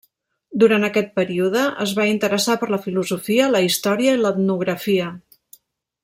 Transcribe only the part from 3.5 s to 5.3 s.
la història i l'etnografia.